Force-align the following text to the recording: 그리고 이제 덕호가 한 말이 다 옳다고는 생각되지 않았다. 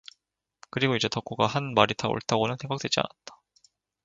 그리고 0.71 0.95
이제 0.95 1.07
덕호가 1.07 1.45
한 1.45 1.75
말이 1.75 1.93
다 1.93 2.07
옳다고는 2.07 2.57
생각되지 2.59 3.01
않았다. 3.01 3.39